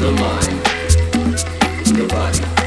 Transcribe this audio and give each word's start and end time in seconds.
the 0.00 0.12
mind, 0.12 0.64
the 1.94 2.06
body. 2.08 2.59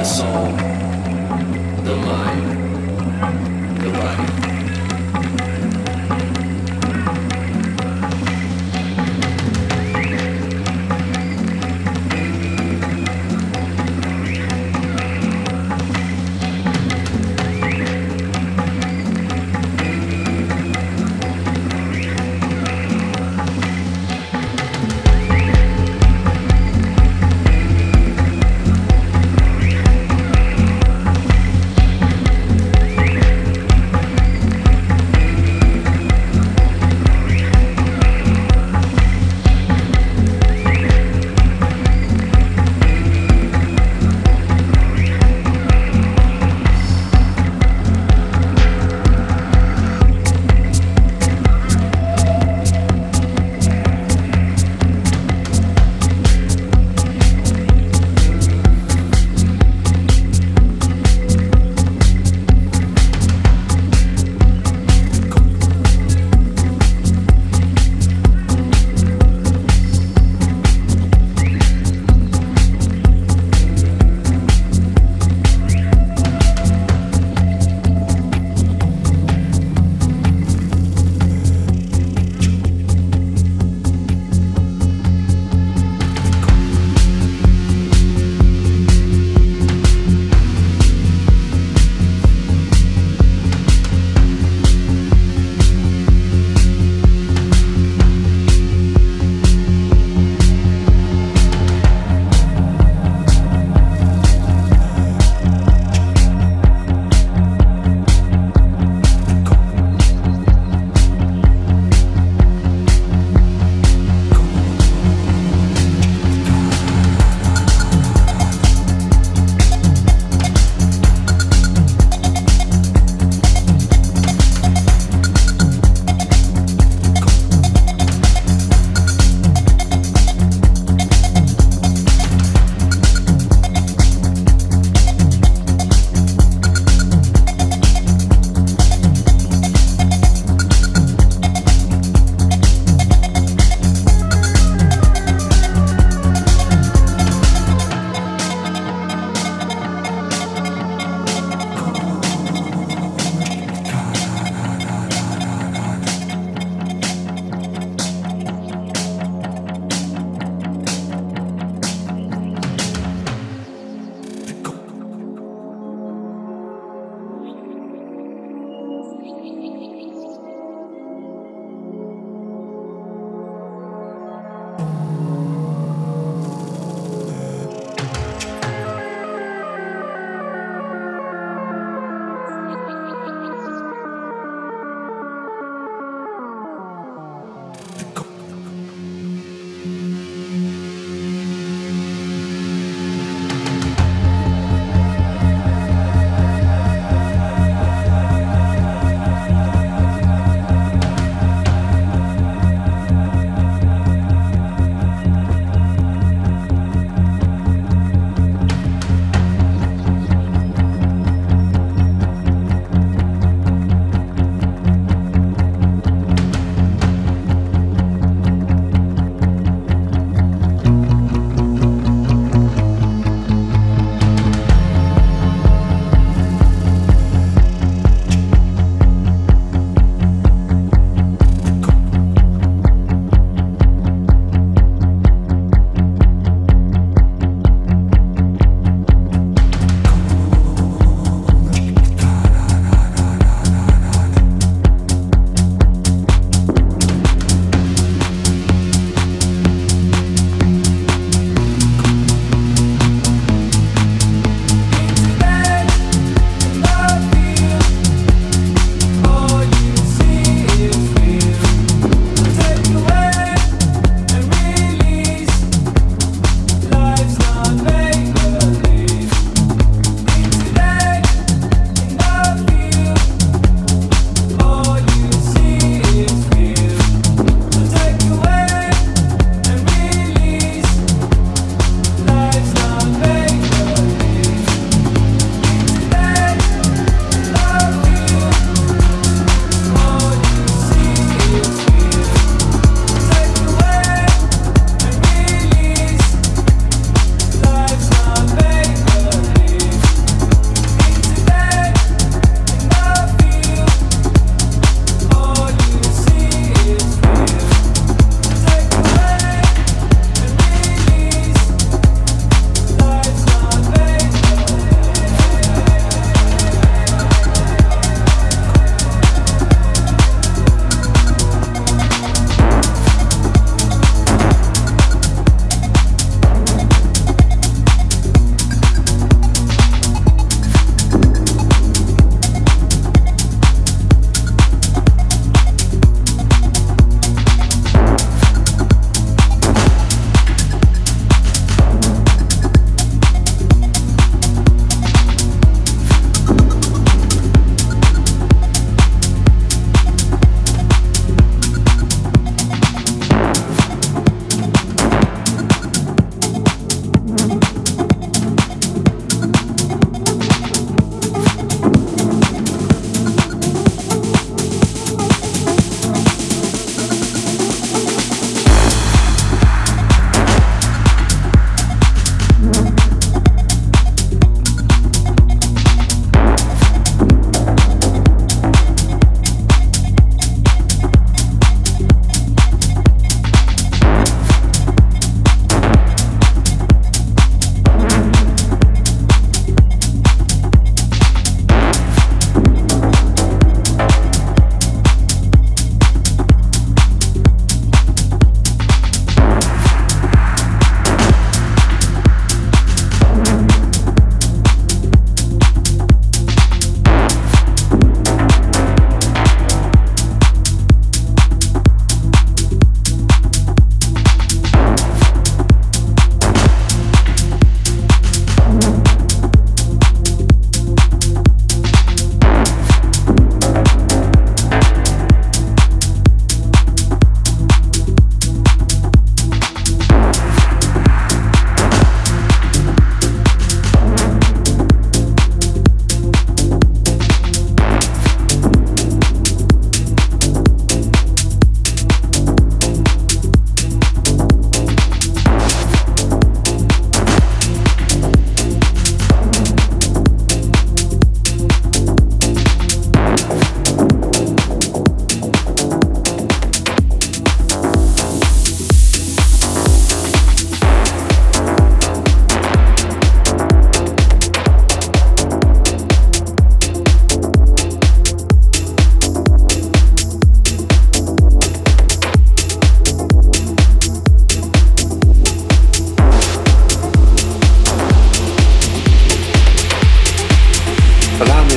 the 0.00 0.04
soul. 0.04 0.69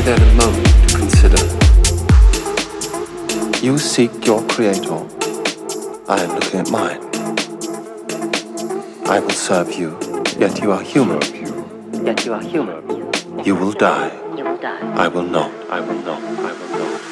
Me 0.05 0.11
a 0.11 0.19
moment 0.33 0.89
to 0.89 0.97
consider. 0.97 1.43
You 3.65 3.77
seek 3.77 4.25
your 4.25 4.45
creator. 4.49 4.99
I 6.09 6.21
am 6.23 6.35
looking 6.35 6.59
at 6.59 6.69
mine. 6.69 6.99
I 9.05 9.21
will 9.21 9.29
serve 9.29 9.71
you, 9.71 9.97
yet 10.37 10.59
you 10.61 10.73
are 10.73 10.81
human. 10.81 11.21
Yet 12.05 12.25
you 12.25 12.33
are 12.33 12.41
human. 12.41 12.83
You 13.45 13.55
will 13.55 13.71
die. 13.71 14.11
You 14.35 14.43
will 14.43 14.57
die. 14.57 14.81
I 14.95 15.07
will 15.07 15.23
not. 15.23 15.49
I 15.69 15.79
will 15.79 16.01
not. 16.01 16.21
I 16.21 16.51
will 16.51 16.51
not. 16.51 16.51
I 16.51 16.51
will 16.51 16.91
not. 16.91 17.02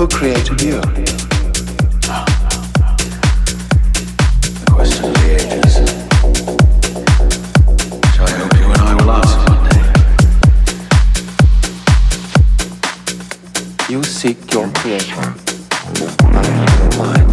Who 0.00 0.08
created 0.08 0.62
you? 0.62 0.80
The 4.56 4.64
question 4.70 5.04
of 5.04 5.12
the 5.12 5.28
ages. 5.36 5.74
Which 8.00 8.18
I 8.18 8.30
hope 8.32 8.54
you 8.56 8.64
and 8.72 8.80
I 8.80 8.82
will 8.94 9.10
answer 9.10 9.40
one 9.44 9.62
day. 9.68 9.84
You 13.92 14.00
seek 14.02 14.38
your 14.54 14.66
creator. 14.72 15.34
I 16.24 16.48
am 16.48 16.92
mine. 16.96 17.28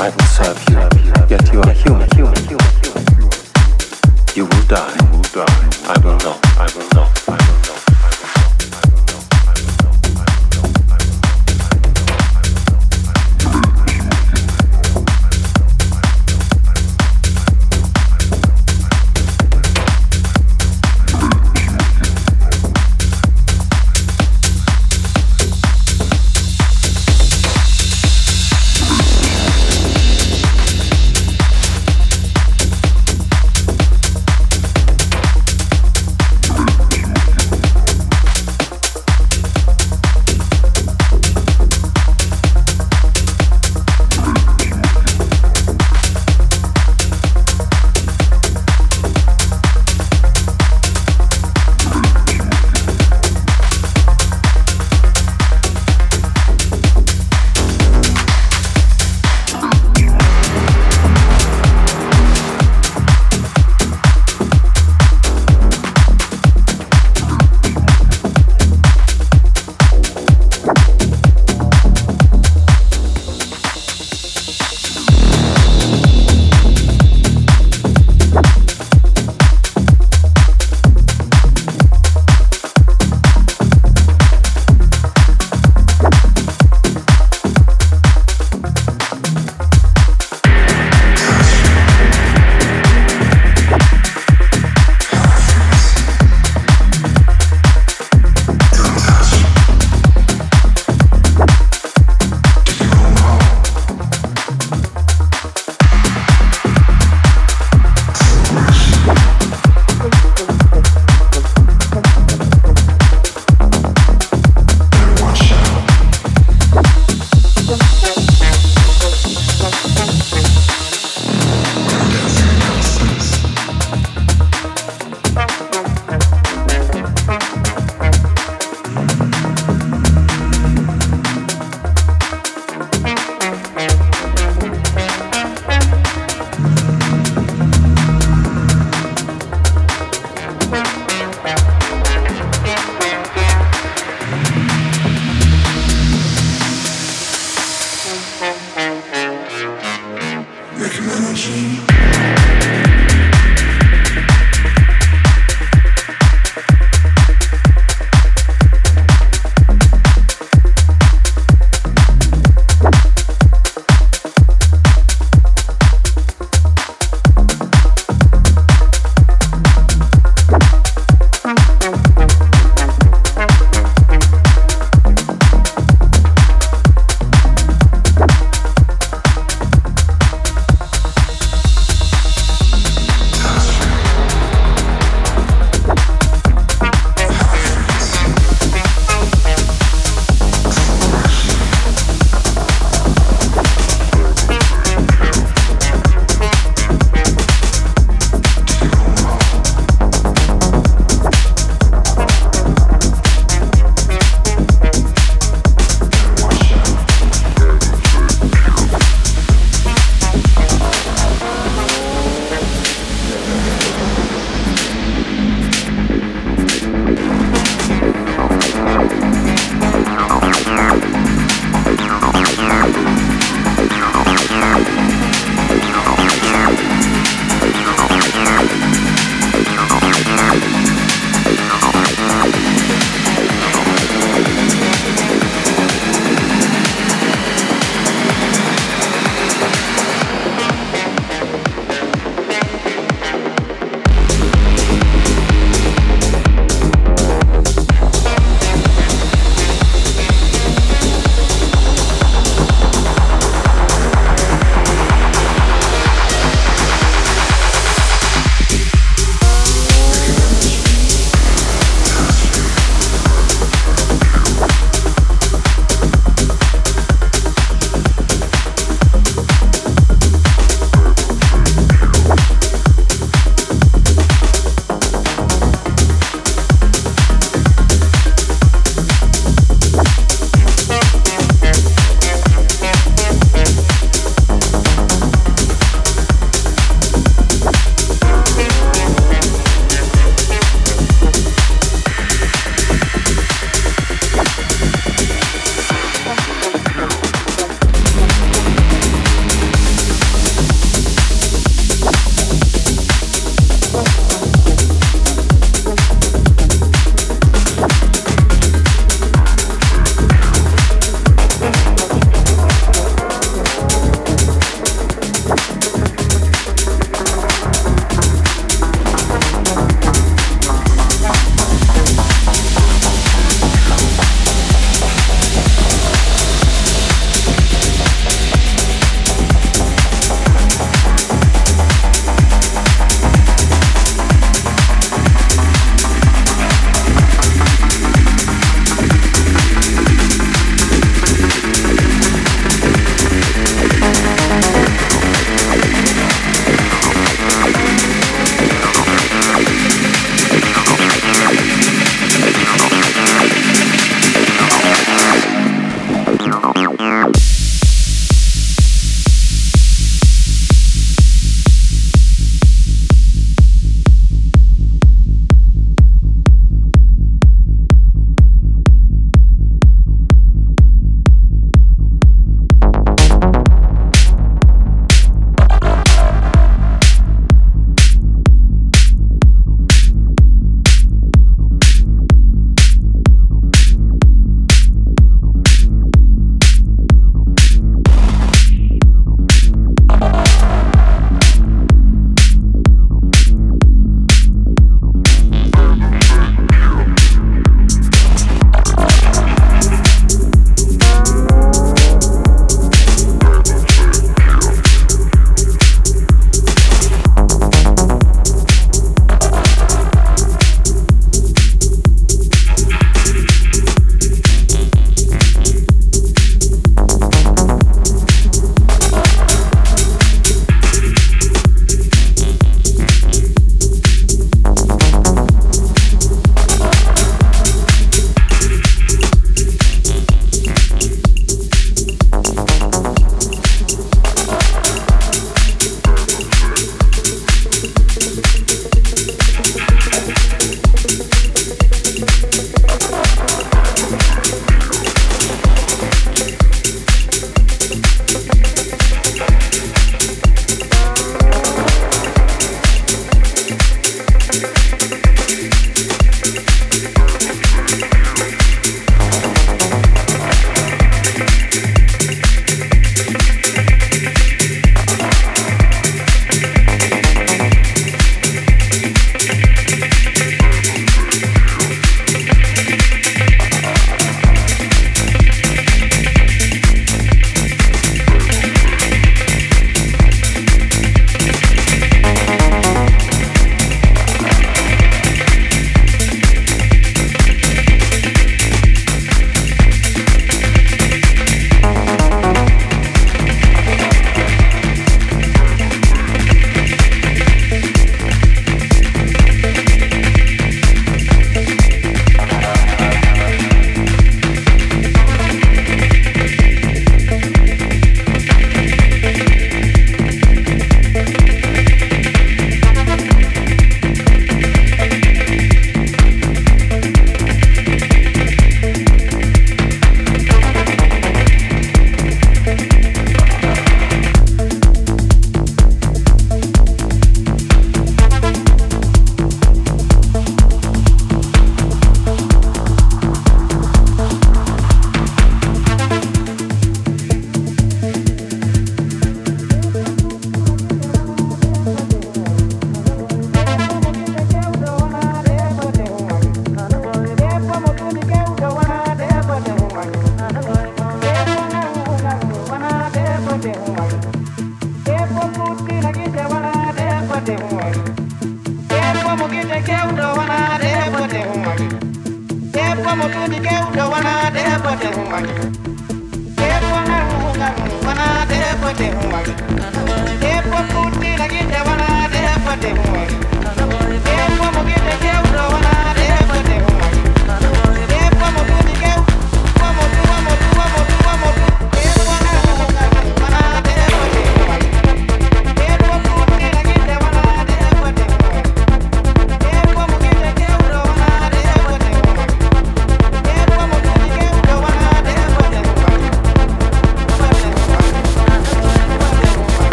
I 0.00 0.08
will 0.08 0.28
serve 0.32 0.60
you, 0.70 0.80
yet 1.28 1.44
you 1.52 1.60
are 1.60 1.74
human. 1.74 2.08
You 4.34 4.44
will 4.46 4.64
die. 4.66 4.96
I 5.84 5.98
will 6.02 6.16
not. 6.24 6.38
I 6.56 6.66
will 6.74 6.88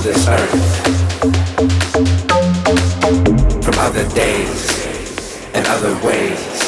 this 0.00 0.28
earth, 0.28 0.84
from 3.64 3.78
other 3.78 4.08
days 4.14 5.40
and 5.54 5.66
other 5.66 5.94
ways. 6.06 6.67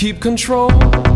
keep 0.00 0.18
control. 0.18 1.09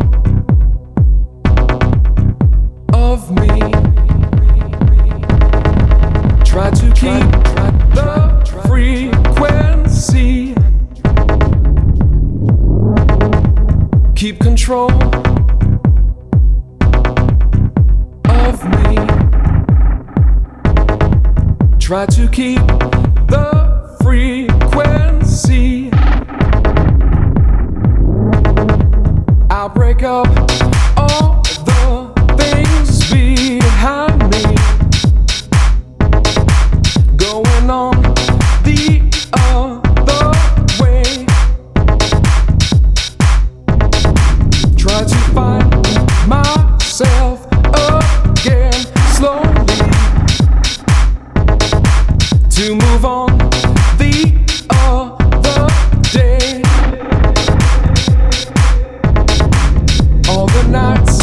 the 60.47 60.69
night 60.69 61.14